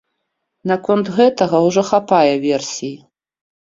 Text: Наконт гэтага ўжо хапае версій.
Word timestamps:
Наконт 0.71 1.05
гэтага 1.19 1.61
ўжо 1.69 1.87
хапае 1.93 2.35
версій. 2.51 2.95